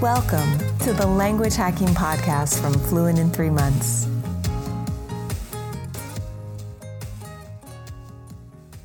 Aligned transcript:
Welcome 0.00 0.56
to 0.78 0.92
the 0.92 1.08
Language 1.08 1.56
Hacking 1.56 1.88
Podcast 1.88 2.62
from 2.62 2.72
Fluent 2.72 3.18
in 3.18 3.32
Three 3.32 3.50
Months. 3.50 4.06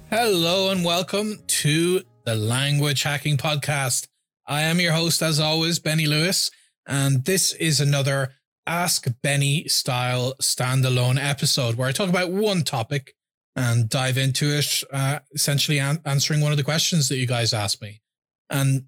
Hello 0.09 0.71
and 0.71 0.83
welcome 0.83 1.37
to 1.45 2.01
the 2.25 2.33
Language 2.33 3.03
Hacking 3.03 3.37
Podcast. 3.37 4.07
I 4.47 4.63
am 4.63 4.79
your 4.79 4.93
host, 4.93 5.21
as 5.21 5.39
always, 5.39 5.77
Benny 5.77 6.07
Lewis, 6.07 6.49
and 6.87 7.23
this 7.25 7.53
is 7.53 7.79
another 7.79 8.33
Ask 8.65 9.05
Benny 9.21 9.67
style 9.67 10.33
standalone 10.41 11.23
episode 11.23 11.75
where 11.75 11.87
I 11.87 11.91
talk 11.91 12.09
about 12.09 12.31
one 12.31 12.63
topic 12.63 13.13
and 13.55 13.87
dive 13.87 14.17
into 14.17 14.47
it, 14.47 14.83
uh, 14.91 15.19
essentially 15.31 15.79
an- 15.79 16.01
answering 16.05 16.41
one 16.41 16.51
of 16.51 16.57
the 16.57 16.63
questions 16.63 17.07
that 17.09 17.17
you 17.17 17.27
guys 17.27 17.53
asked 17.53 17.83
me. 17.83 18.01
And 18.49 18.85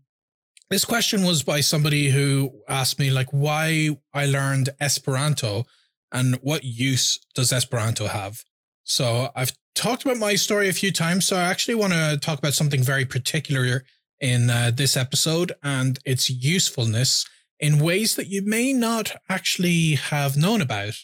this 0.70 0.86
question 0.86 1.24
was 1.24 1.44
by 1.44 1.62
somebody 1.62 2.10
who 2.10 2.52
asked 2.68 3.00
me 3.00 3.12
like 3.12 3.30
why 3.32 3.90
I 4.14 4.26
learned 4.26 4.70
Esperanto 4.80 5.66
and 6.12 6.36
what 6.36 6.64
use 6.64 7.20
does 7.36 7.54
Esperanto 7.54 8.08
have. 8.08 8.44
So 8.84 9.30
I've 9.36 9.54
talked 9.76 10.06
about 10.06 10.18
my 10.18 10.36
story 10.36 10.70
a 10.70 10.74
few 10.74 10.92
times. 10.92 11.26
So 11.26 11.36
I 11.36 11.44
actually 11.44 11.76
want 11.76 11.94
to 11.94 12.18
talk 12.22 12.40
about 12.40 12.54
something 12.54 12.82
very 12.82 13.06
particular 13.06 13.84
in 14.20 14.50
uh, 14.50 14.72
this 14.74 14.96
episode 14.96 15.52
and 15.62 16.00
its 16.06 16.30
usefulness 16.30 17.26
in 17.60 17.80
ways 17.80 18.16
that 18.16 18.28
you 18.28 18.42
may 18.44 18.74
not 18.74 19.12
actually 19.30 19.96
have 19.96 20.38
known 20.38 20.62
about. 20.62 20.96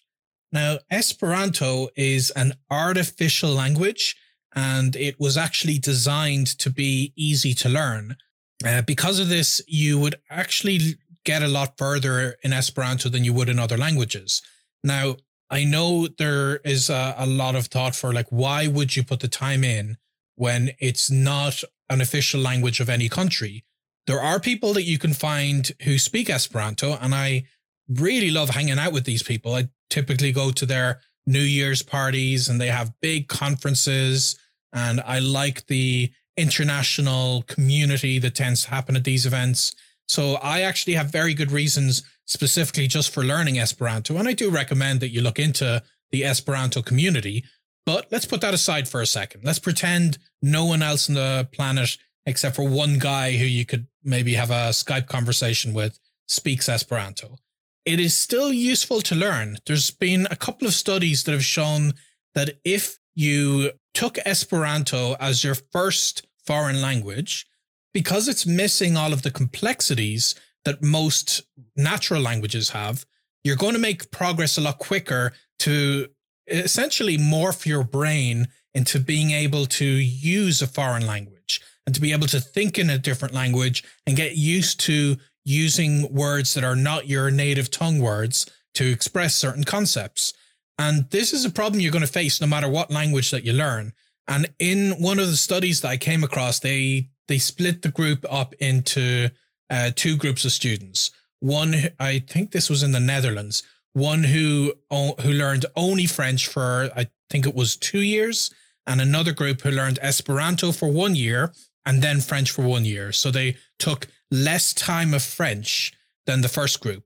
Now, 0.52 0.80
Esperanto 0.90 1.90
is 1.96 2.30
an 2.32 2.54
artificial 2.70 3.52
language 3.52 4.16
and 4.54 4.96
it 4.96 5.20
was 5.20 5.38
actually 5.38 5.80
designed 5.80 6.48
to 6.60 6.70
be 6.70 7.14
easy 7.16 7.54
to 7.56 7.70
learn. 7.70 8.18
Uh, 8.66 8.82
because 8.82 9.20
of 9.20 9.30
this, 9.30 9.62
you 9.68 9.98
would 10.00 10.16
actually 10.30 10.96
get 11.24 11.42
a 11.42 11.48
lot 11.48 11.78
further 11.78 12.36
in 12.44 12.54
Esperanto 12.54 13.10
than 13.10 13.24
you 13.24 13.34
would 13.34 13.50
in 13.50 13.60
other 13.60 13.78
languages. 13.78 14.42
Now, 14.84 15.18
I 15.50 15.66
know 15.66 16.08
there 16.08 16.58
is 16.58 16.90
a, 16.90 17.14
a, 17.18 17.26
lot 17.26 17.56
of 17.56 17.68
thought 17.68 17.96
for 17.96 18.14
like, 18.14 18.28
why 18.30 18.68
would 18.68 18.96
you 18.96 19.04
put 19.04 19.20
the 19.20 19.28
time 19.28 19.64
in 19.64 19.98
when 20.36 20.72
it's 20.80 21.12
not 21.12 21.62
an 21.90 22.02
official 22.02 22.40
language 22.40 22.80
of 22.80 22.90
any 22.90 23.10
country? 23.10 23.66
There 24.08 24.22
are 24.22 24.40
people 24.40 24.74
that 24.74 24.84
you 24.84 24.98
can 24.98 25.14
find 25.14 25.70
who 25.84 26.00
speak 26.00 26.30
Esperanto, 26.30 26.98
and 27.00 27.14
I 27.14 27.44
really 27.90 28.32
love 28.32 28.50
hanging 28.50 28.80
out 28.80 28.94
with 28.94 29.04
these 29.04 29.24
people. 29.24 29.54
I 29.54 29.70
typically 29.90 30.32
go 30.32 30.52
to 30.52 30.66
their 30.66 31.02
New 31.28 31.42
Year's 31.42 31.84
parties 31.84 32.50
and 32.50 32.60
they 32.60 32.68
have 32.68 33.00
big 33.02 33.28
conferences, 33.28 34.40
and 34.74 35.02
I 35.02 35.20
like 35.20 35.68
the 35.68 36.12
international 36.38 37.44
community 37.48 38.20
that 38.20 38.36
tends 38.36 38.64
to 38.64 38.70
happen 38.70 38.96
at 38.96 39.04
these 39.04 39.26
events. 39.26 39.76
So 40.08 40.36
I 40.36 40.62
actually 40.62 40.94
have 40.94 41.12
very 41.12 41.34
good 41.34 41.52
reasons 41.52 42.04
specifically 42.26 42.88
just 42.88 43.14
for 43.14 43.24
learning 43.24 43.60
Esperanto. 43.60 44.18
And 44.18 44.28
I 44.28 44.34
do 44.34 44.50
recommend 44.50 45.00
that 45.00 45.10
you 45.10 45.22
look 45.22 45.40
into 45.40 45.84
the 46.12 46.26
Esperanto 46.26 46.82
community. 46.82 47.44
But 47.86 48.08
let's 48.12 48.26
put 48.26 48.42
that 48.42 48.54
aside 48.54 48.88
for 48.88 49.02
a 49.02 49.06
second. 49.06 49.44
Let's 49.44 49.60
pretend 49.60 50.18
no 50.42 50.66
one 50.66 50.82
else 50.82 51.10
on 51.10 51.16
the 51.16 51.48
planet, 51.52 51.98
except 52.26 52.56
for 52.56 52.68
one 52.68 53.00
guy 53.00 53.34
who 53.34 53.46
you 53.46 53.66
could 53.66 53.88
maybe 54.04 54.34
have 54.34 54.52
a 54.52 54.70
Skype 54.70 55.08
conversation 55.08 55.74
with, 55.74 56.00
speaks 56.28 56.70
Esperanto. 56.70 57.38
It 57.86 58.00
is 58.00 58.18
still 58.18 58.54
useful 58.54 59.02
to 59.02 59.16
learn. 59.16 59.58
There's 59.66 59.92
been 59.92 60.28
a 60.30 60.36
couple 60.36 60.68
of 60.68 60.74
studies 60.74 61.24
that 61.24 61.32
have 61.32 61.44
shown 61.44 61.94
that 62.36 62.60
if 62.64 63.00
you 63.16 63.72
took 63.94 64.18
Esperanto 64.20 65.16
as 65.20 65.44
your 65.44 65.56
first 65.56 66.28
foreign 66.46 66.82
language, 66.82 67.48
because 67.94 68.28
it's 68.28 68.46
missing 68.46 68.98
all 68.98 69.14
of 69.14 69.22
the 69.22 69.32
complexities 69.32 70.36
that 70.66 70.84
most 70.84 71.42
natural 71.76 72.22
languages 72.22 72.70
have, 72.70 73.06
you're 73.44 73.56
going 73.56 73.74
to 73.74 73.80
make 73.80 74.12
progress 74.12 74.58
a 74.58 74.62
lot 74.62 74.78
quicker 74.78 75.34
to 75.60 76.08
essentially 76.48 77.18
morph 77.18 77.66
your 77.66 77.84
brain 77.84 78.48
into 78.74 79.00
being 79.00 79.32
able 79.32 79.66
to 79.66 79.86
use 79.86 80.62
a 80.62 80.68
foreign 80.68 81.06
language 81.06 81.62
and 81.86 81.96
to 81.96 82.02
be 82.02 82.12
able 82.12 82.28
to 82.28 82.40
think 82.40 82.78
in 82.78 82.90
a 82.90 82.98
different 82.98 83.34
language 83.34 83.84
and 84.06 84.16
get 84.16 84.36
used 84.36 84.80
to 84.80 85.18
using 85.44 86.14
words 86.14 86.54
that 86.54 86.64
are 86.64 86.76
not 86.76 87.08
your 87.08 87.32
native 87.32 87.72
tongue 87.72 88.00
words 88.00 88.46
to 88.76 88.90
express 88.90 89.36
certain 89.36 89.64
concepts. 89.64 90.34
And 90.78 91.10
this 91.10 91.34
is 91.34 91.46
a 91.46 91.50
problem 91.50 91.80
you're 91.80 91.92
going 91.92 92.06
to 92.06 92.12
face 92.12 92.40
no 92.40 92.48
matter 92.48 92.70
what 92.70 92.92
language 92.92 93.32
that 93.32 93.44
you 93.44 93.54
learn. 93.54 93.94
And 94.32 94.50
in 94.60 94.92
one 94.92 95.20
of 95.20 95.28
the 95.28 95.36
studies 95.36 95.82
that 95.82 95.90
I 95.90 95.98
came 95.98 96.24
across, 96.24 96.60
they 96.60 97.10
they 97.28 97.38
split 97.38 97.82
the 97.82 97.92
group 97.92 98.26
up 98.30 98.54
into 98.60 99.30
uh, 99.70 99.92
two 99.94 100.16
groups 100.16 100.46
of 100.46 100.54
students. 100.54 101.12
One, 101.42 101.76
I 102.00 102.20
think 102.20 102.52
this 102.52 102.70
was 102.70 102.82
in 102.82 102.94
the 102.94 103.00
Netherlands. 103.02 103.62
One 103.92 104.24
who 104.24 104.74
who 104.90 105.34
learned 105.34 105.66
only 105.76 106.06
French 106.06 106.48
for 106.48 106.90
I 106.96 107.08
think 107.30 107.46
it 107.46 107.54
was 107.54 107.76
two 107.76 108.00
years, 108.02 108.50
and 108.88 109.02
another 109.02 109.34
group 109.34 109.62
who 109.62 109.72
learned 109.72 110.00
Esperanto 110.02 110.72
for 110.72 110.90
one 110.90 111.14
year 111.16 111.52
and 111.86 112.02
then 112.02 112.22
French 112.22 112.52
for 112.52 112.62
one 112.62 112.86
year. 112.86 113.12
So 113.12 113.32
they 113.32 113.58
took 113.80 114.08
less 114.30 114.74
time 114.74 115.14
of 115.14 115.24
French 115.24 115.92
than 116.26 116.40
the 116.40 116.48
first 116.48 116.80
group. 116.80 117.04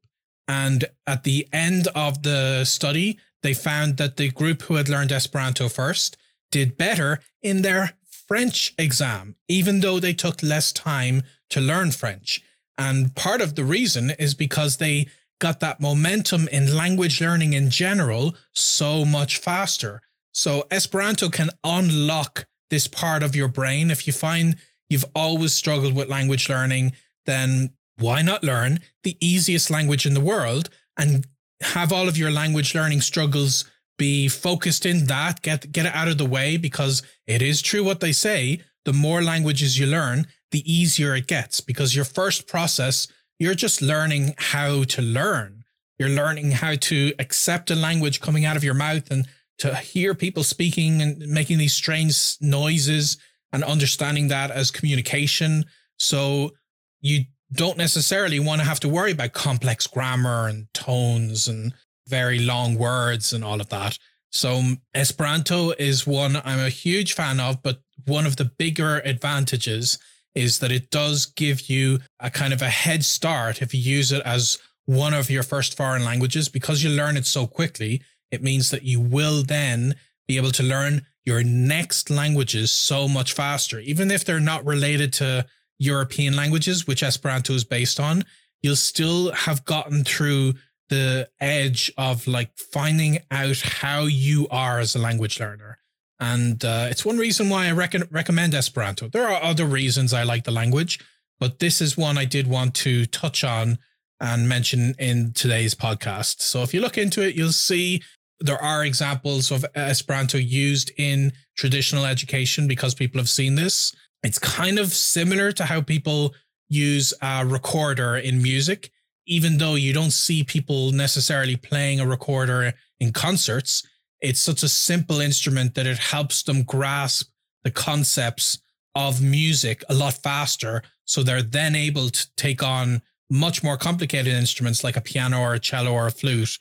And 0.48 0.86
at 1.08 1.24
the 1.24 1.48
end 1.52 1.88
of 1.96 2.22
the 2.22 2.66
study, 2.66 3.18
they 3.42 3.56
found 3.56 3.98
that 3.98 4.18
the 4.18 4.30
group 4.30 4.62
who 4.64 4.76
had 4.76 4.90
learned 4.90 5.12
Esperanto 5.12 5.70
first 5.70 6.18
did 6.56 6.78
better 6.78 7.20
in 7.44 7.64
their 7.64 7.92
French 8.30 8.74
exam, 8.78 9.36
even 9.50 9.82
though 9.82 10.00
they 10.00 10.14
took 10.14 10.42
less 10.42 10.72
time 10.72 11.22
to 11.50 11.60
learn 11.60 11.92
French. 11.92 12.42
And 12.78 13.14
part 13.14 13.42
of 13.42 13.56
the 13.56 13.66
reason 13.66 14.12
is 14.12 14.34
because 14.34 14.78
they 14.78 15.08
got 15.42 15.60
that 15.60 15.82
momentum 15.82 16.48
in 16.48 16.74
language 16.74 17.20
learning 17.20 17.52
in 17.52 17.70
general 17.70 18.38
so 18.54 19.04
much 19.04 19.38
faster. 19.38 20.02
So 20.32 20.64
Esperanto 20.72 21.28
can 21.28 21.50
unlock 21.66 22.46
this 22.70 22.88
part 22.88 23.22
of 23.22 23.36
your 23.36 23.50
brain. 23.50 23.92
If 23.92 24.08
you 24.08 24.14
find 24.14 24.56
you've 24.90 25.12
always 25.14 25.54
struggled 25.54 25.94
with 25.94 26.08
language 26.08 26.48
learning, 26.48 26.94
then 27.26 27.72
why 27.98 28.22
not 28.22 28.46
learn 28.46 28.80
the 29.04 29.18
easiest 29.20 29.70
language 29.70 30.06
in 30.06 30.14
the 30.14 30.22
world 30.22 30.70
and 30.96 31.28
have 31.62 31.92
all 31.92 32.08
of 32.08 32.18
your 32.18 32.32
language 32.32 32.74
learning 32.74 33.02
struggles 33.02 33.66
be 33.98 34.28
focused 34.28 34.86
in 34.86 35.06
that, 35.06 35.42
get 35.42 35.72
get 35.72 35.86
it 35.86 35.96
out 35.96 36.08
of 36.08 36.18
the 36.18 36.26
way 36.26 36.58
because 36.58 37.04
it 37.28 37.42
is 37.42 37.62
true 37.62 37.84
what 37.84 38.00
they 38.00 38.12
say, 38.12 38.62
the 38.86 38.94
more 38.94 39.22
languages 39.22 39.80
you 39.80 39.88
learn, 39.88 40.28
the 40.52 40.72
easier 40.72 41.16
it 41.16 41.28
gets 41.28 41.62
because 41.62 41.96
your 41.96 42.06
first 42.06 42.48
process, 42.48 43.08
you're 43.40 43.56
just 43.56 43.82
learning 43.82 44.36
how 44.38 44.84
to 44.84 45.02
learn. 45.02 45.64
You're 45.98 46.10
learning 46.10 46.52
how 46.52 46.76
to 46.76 47.14
accept 47.20 47.72
a 47.72 47.76
language 47.76 48.20
coming 48.20 48.46
out 48.46 48.58
of 48.58 48.64
your 48.64 48.74
mouth 48.74 49.10
and 49.12 49.28
to 49.60 49.76
hear 49.76 50.14
people 50.14 50.44
speaking 50.44 51.02
and 51.02 51.20
making 51.28 51.58
these 51.58 51.74
strange 51.74 52.36
noises 52.42 53.18
and 53.54 53.64
understanding 53.64 54.28
that 54.28 54.52
as 54.52 54.72
communication. 54.72 55.66
So 55.98 56.52
you 57.00 57.26
don't 57.54 57.78
necessarily 57.78 58.40
want 58.40 58.60
to 58.60 58.68
have 58.68 58.82
to 58.82 58.90
worry 58.90 59.12
about 59.12 59.32
complex 59.34 59.88
grammar 59.88 60.48
and 60.48 60.68
tones 60.74 61.48
and 61.48 61.74
very 62.08 62.40
long 62.40 62.76
words 62.76 63.34
and 63.34 63.44
all 63.44 63.62
of 63.62 63.70
that. 63.70 63.98
So 64.32 64.56
um, 64.56 64.82
Esperanto 64.94 65.72
is 65.72 66.06
one 66.06 66.36
I'm 66.44 66.60
a 66.60 66.70
huge 66.70 67.14
fan 67.14 67.40
of, 67.40 67.64
but 67.64 67.80
one 68.06 68.26
of 68.26 68.36
the 68.36 68.46
bigger 68.46 68.98
advantages 69.06 69.98
is 70.36 70.60
that 70.60 70.72
it 70.72 70.92
does 70.92 71.26
give 71.26 71.70
you 71.70 72.00
a 72.20 72.30
kind 72.30 72.54
of 72.54 72.62
a 72.62 72.70
head 72.70 73.06
start 73.06 73.62
if 73.62 73.74
you 73.74 73.80
use 73.80 74.12
it 74.12 74.22
as 74.26 74.58
one 74.86 75.14
of 75.14 75.30
your 75.30 75.44
first 75.44 75.78
foreign 75.78 76.04
languages 76.04 76.50
because 76.50 76.84
you 76.84 76.90
learn 76.90 77.18
it 77.18 77.26
so 77.26 77.48
quickly. 77.48 78.02
It 78.32 78.44
means 78.44 78.70
that 78.72 78.84
you 78.84 79.00
will 79.00 79.44
then 79.44 79.96
be 80.28 80.38
able 80.38 80.52
to 80.52 80.64
learn 80.64 81.06
your 81.24 81.44
next 81.44 82.10
languages 82.10 82.72
so 82.72 83.08
much 83.08 83.34
faster, 83.34 83.80
even 83.80 84.12
if 84.12 84.26
they're 84.26 84.40
not 84.40 84.66
related 84.66 85.14
to 85.14 85.46
European 85.80 86.36
languages, 86.36 86.86
which 86.86 87.04
Esperanto 87.04 87.54
is 87.54 87.64
based 87.64 88.00
on, 88.00 88.24
you'll 88.62 88.76
still 88.76 89.32
have 89.32 89.66
gotten 89.66 90.04
through 90.04 90.54
the 90.90 91.30
edge 91.40 91.92
of 91.98 92.28
like 92.28 92.56
finding 92.58 93.20
out 93.32 93.60
how 93.62 94.04
you 94.04 94.48
are 94.50 94.80
as 94.80 94.96
a 94.96 95.00
language 95.00 95.40
learner. 95.40 95.80
And 96.20 96.64
uh, 96.64 96.88
it's 96.90 97.06
one 97.06 97.18
reason 97.18 97.50
why 97.50 97.68
I 97.68 97.72
rec- 97.72 98.12
recommend 98.12 98.54
Esperanto. 98.54 99.10
There 99.10 99.28
are 99.28 99.42
other 99.42 99.66
reasons 99.66 100.14
I 100.14 100.24
like 100.24 100.44
the 100.44 100.52
language, 100.52 101.00
but 101.40 101.60
this 101.60 101.82
is 101.82 101.98
one 101.98 102.18
I 102.18 102.26
did 102.26 102.48
want 102.48 102.74
to 102.76 103.06
touch 103.06 103.44
on 103.44 103.80
and 104.22 104.48
mention 104.48 104.96
in 104.98 105.34
today's 105.34 105.76
podcast. 105.76 106.42
So 106.42 106.62
if 106.62 106.74
you 106.74 106.80
look 106.80 106.98
into 106.98 107.22
it, 107.22 107.36
you'll 107.36 107.52
see 107.52 108.02
there 108.40 108.62
are 108.62 108.86
examples 108.86 109.52
of 109.52 109.66
Esperanto 109.76 110.38
used 110.38 110.92
in 110.98 111.34
traditional 111.58 112.06
education 112.06 112.68
because 112.68 112.94
people 112.94 113.20
have 113.20 113.30
seen 113.30 113.56
this. 113.56 113.94
It's 114.24 114.40
kind 114.40 114.80
of 114.80 114.92
similar 114.94 115.52
to 115.54 115.66
how 115.66 115.82
people 115.82 116.34
use 116.70 117.14
a 117.22 117.46
recorder 117.46 118.18
in 118.18 118.42
music, 118.42 118.92
even 119.26 119.58
though 119.58 119.76
you 119.76 119.94
don't 119.94 120.12
see 120.12 120.44
people 120.44 120.92
necessarily 120.92 121.56
playing 121.56 122.00
a 122.00 122.08
recorder 122.08 122.74
in 123.00 123.12
concerts. 123.12 123.84
It's 124.22 124.40
such 124.40 124.64
a 124.64 124.70
simple 124.70 125.20
instrument 125.20 125.76
that 125.76 125.88
it 125.88 125.98
helps 125.98 126.44
them 126.44 126.64
grasp 126.64 127.30
the 127.64 127.72
concepts 127.72 128.60
of 128.96 129.22
music 129.22 129.84
a 129.90 129.94
lot 129.94 130.14
faster. 130.14 130.82
So 131.04 131.22
they're 131.22 131.42
then 131.42 131.76
able 131.76 132.10
to 132.10 132.28
take 132.36 132.64
on 132.64 133.02
much 133.30 133.64
more 133.64 133.78
complicated 133.78 134.34
instruments 134.34 134.84
like 134.84 134.96
a 134.96 135.02
piano 135.02 135.42
or 135.42 135.54
a 135.54 135.60
cello 135.60 135.92
or 135.92 136.08
a 136.08 136.12
flute 136.12 136.58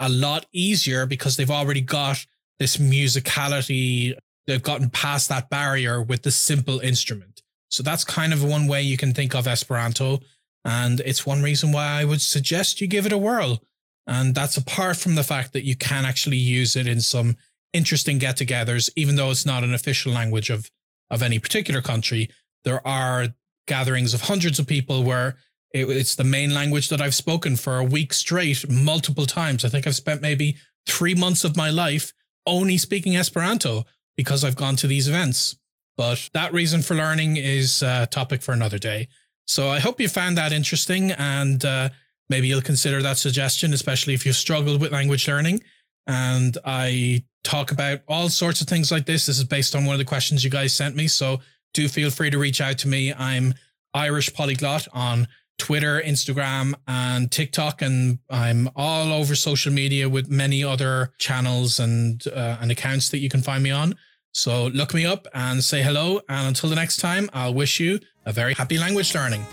a 0.00 0.08
lot 0.08 0.46
easier 0.52 1.06
because 1.06 1.36
they've 1.36 1.50
already 1.50 1.80
got 1.80 2.24
this 2.58 2.76
musicality. 2.76 4.14
They've 4.46 4.62
gotten 4.62 4.90
past 4.90 5.28
that 5.28 5.50
barrier 5.50 6.02
with 6.02 6.22
the 6.22 6.30
simple 6.30 6.80
instrument. 6.80 7.42
So 7.68 7.82
that's 7.82 8.04
kind 8.04 8.32
of 8.32 8.42
one 8.42 8.66
way 8.66 8.82
you 8.82 8.96
can 8.96 9.12
think 9.12 9.34
of 9.34 9.46
Esperanto. 9.46 10.20
And 10.64 11.00
it's 11.00 11.26
one 11.26 11.42
reason 11.42 11.72
why 11.72 11.86
I 11.86 12.04
would 12.04 12.20
suggest 12.20 12.80
you 12.80 12.86
give 12.86 13.06
it 13.06 13.12
a 13.12 13.18
whirl. 13.18 13.62
And 14.06 14.34
that's 14.34 14.56
apart 14.56 14.96
from 14.96 15.14
the 15.14 15.22
fact 15.22 15.52
that 15.52 15.64
you 15.64 15.76
can 15.76 16.04
actually 16.04 16.38
use 16.38 16.76
it 16.76 16.86
in 16.86 17.00
some 17.00 17.36
interesting 17.72 18.18
get 18.18 18.38
togethers, 18.38 18.90
even 18.96 19.16
though 19.16 19.30
it's 19.30 19.46
not 19.46 19.64
an 19.64 19.74
official 19.74 20.12
language 20.12 20.50
of, 20.50 20.70
of 21.10 21.22
any 21.22 21.38
particular 21.38 21.82
country. 21.82 22.30
There 22.64 22.86
are 22.86 23.28
gatherings 23.66 24.14
of 24.14 24.22
hundreds 24.22 24.58
of 24.58 24.66
people 24.66 25.04
where 25.04 25.36
it, 25.72 25.88
it's 25.88 26.14
the 26.14 26.24
main 26.24 26.54
language 26.54 26.88
that 26.88 27.00
I've 27.00 27.14
spoken 27.14 27.56
for 27.56 27.78
a 27.78 27.84
week 27.84 28.12
straight, 28.12 28.68
multiple 28.68 29.26
times. 29.26 29.64
I 29.64 29.68
think 29.68 29.86
I've 29.86 29.94
spent 29.94 30.22
maybe 30.22 30.56
three 30.86 31.14
months 31.14 31.44
of 31.44 31.56
my 31.56 31.70
life 31.70 32.12
only 32.46 32.78
speaking 32.78 33.16
Esperanto 33.16 33.84
because 34.16 34.42
I've 34.42 34.56
gone 34.56 34.76
to 34.76 34.86
these 34.86 35.06
events. 35.06 35.56
But 35.96 36.30
that 36.32 36.52
reason 36.52 36.80
for 36.82 36.94
learning 36.94 37.36
is 37.36 37.82
a 37.82 38.08
topic 38.10 38.40
for 38.42 38.52
another 38.52 38.78
day. 38.78 39.08
So 39.48 39.70
I 39.70 39.80
hope 39.80 40.00
you 40.00 40.08
found 40.08 40.36
that 40.36 40.52
interesting 40.52 41.10
and 41.12 41.64
uh, 41.64 41.88
maybe 42.28 42.48
you'll 42.48 42.60
consider 42.60 43.02
that 43.02 43.16
suggestion, 43.16 43.72
especially 43.72 44.12
if 44.12 44.26
you've 44.26 44.36
struggled 44.36 44.80
with 44.80 44.92
language 44.92 45.26
learning. 45.26 45.62
And 46.06 46.56
I 46.66 47.24
talk 47.44 47.72
about 47.72 48.00
all 48.06 48.28
sorts 48.28 48.60
of 48.60 48.68
things 48.68 48.92
like 48.92 49.06
this. 49.06 49.26
This 49.26 49.38
is 49.38 49.44
based 49.44 49.74
on 49.74 49.86
one 49.86 49.94
of 49.94 49.98
the 49.98 50.04
questions 50.04 50.44
you 50.44 50.50
guys 50.50 50.74
sent 50.74 50.94
me. 50.94 51.08
So 51.08 51.40
do 51.72 51.88
feel 51.88 52.10
free 52.10 52.28
to 52.28 52.38
reach 52.38 52.60
out 52.60 52.76
to 52.78 52.88
me. 52.88 53.12
I'm 53.14 53.54
Irish 53.94 54.32
Polyglot 54.34 54.86
on 54.92 55.26
Twitter, 55.58 56.00
Instagram, 56.00 56.74
and 56.86 57.30
TikTok, 57.32 57.82
and 57.82 58.18
I'm 58.30 58.70
all 58.76 59.12
over 59.12 59.34
social 59.34 59.72
media 59.72 60.08
with 60.08 60.30
many 60.30 60.62
other 60.62 61.10
channels 61.18 61.80
and 61.80 62.24
uh, 62.28 62.58
and 62.60 62.70
accounts 62.70 63.08
that 63.10 63.18
you 63.18 63.28
can 63.28 63.42
find 63.42 63.62
me 63.62 63.70
on. 63.70 63.96
So 64.32 64.68
look 64.68 64.94
me 64.94 65.04
up 65.04 65.26
and 65.34 65.62
say 65.64 65.82
hello. 65.82 66.20
And 66.28 66.48
until 66.48 66.68
the 66.70 66.76
next 66.76 66.98
time, 66.98 67.28
I'll 67.32 67.54
wish 67.54 67.80
you 67.80 68.00
a 68.24 68.32
very 68.32 68.54
happy 68.54 68.78
language 68.78 69.14
learning. 69.14 69.44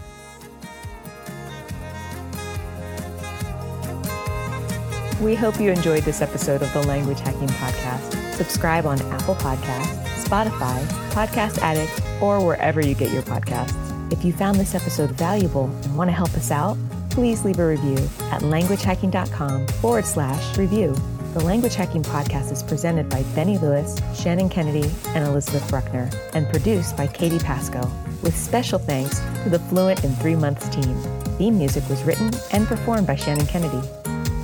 We 5.22 5.34
hope 5.34 5.60
you 5.60 5.72
enjoyed 5.72 6.04
this 6.04 6.22
episode 6.22 6.62
of 6.62 6.72
the 6.74 6.84
Language 6.84 7.20
Hacking 7.22 7.48
Podcast. 7.48 8.34
Subscribe 8.34 8.86
on 8.86 9.02
Apple 9.14 9.36
Podcasts, 9.36 10.24
Spotify, 10.26 10.86
Podcast 11.12 11.58
Addict, 11.60 12.02
or 12.22 12.46
wherever 12.46 12.86
you 12.86 12.94
get 12.94 13.12
your 13.12 13.22
podcasts. 13.24 13.74
If 14.12 14.26
you 14.26 14.34
found 14.34 14.60
this 14.60 14.76
episode 14.76 15.12
valuable 15.12 15.66
and 15.84 15.98
want 15.98 16.10
to 16.10 16.14
help 16.14 16.34
us 16.34 16.52
out, 16.52 16.78
please 17.10 17.46
leave 17.46 17.60
a 17.60 17.66
review 17.68 17.98
at 18.30 18.42
languagehacking.com 18.42 19.68
forward 19.68 20.06
slash 20.06 20.58
review. 20.58 20.94
The 21.36 21.44
Language 21.44 21.76
Hacking 21.76 22.04
Podcast 22.04 22.50
is 22.54 22.64
presented 22.64 23.10
by 23.10 23.24
Benny 23.36 23.58
Lewis, 23.58 24.00
Shannon 24.18 24.48
Kennedy, 24.48 24.90
and 25.08 25.28
Elizabeth 25.28 25.70
Bruckner, 25.70 26.10
and 26.34 26.48
produced 26.48 26.96
by 26.96 27.08
Katie 27.08 27.40
Pasco, 27.40 27.92
with 28.24 28.38
special 28.38 28.80
thanks 28.80 29.20
to 29.44 29.50
the 29.50 29.60
Fluent 29.60 30.06
in 30.06 30.16
Three 30.16 30.38
Months 30.38 30.70
team. 30.70 30.96
Theme 31.38 31.58
music 31.58 31.84
was 31.90 32.02
written 32.04 32.32
and 32.54 32.66
performed 32.66 33.06
by 33.06 33.18
Shannon 33.18 33.48
Kennedy. 33.48 33.86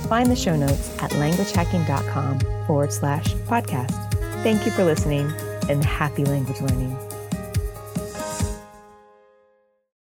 Find 0.06 0.30
the 0.30 0.36
show 0.36 0.54
notes 0.54 0.94
at 1.02 1.12
languagehacking.com 1.12 2.66
forward 2.66 2.92
slash 2.92 3.32
podcast. 3.48 4.12
Thank 4.42 4.66
you 4.66 4.70
for 4.72 4.84
listening 4.84 5.32
and 5.70 5.82
happy 5.82 6.26
language 6.26 6.60
learning. 6.60 6.94